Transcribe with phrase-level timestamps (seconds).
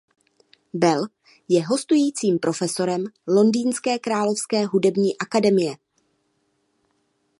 [0.73, 1.05] Bell
[1.49, 5.77] je hostujícím profesorem londýnské Královské hudební akademie.